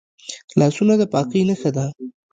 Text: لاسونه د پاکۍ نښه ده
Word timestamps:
لاسونه 0.59 0.93
د 0.97 1.03
پاکۍ 1.13 1.41
نښه 1.49 1.71
ده 1.75 1.85